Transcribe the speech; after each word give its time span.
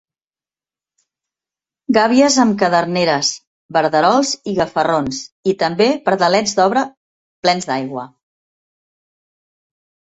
Gàbies 1.97 2.37
amb 2.45 2.57
caderneres, 2.63 3.29
verderols 3.77 4.33
i 4.53 4.57
gafarrons, 4.61 5.21
i 5.53 5.57
també 5.67 5.91
pardalets 6.09 6.59
d’obra 6.63 6.87
plens 7.47 7.73
d’aigua. 7.73 8.11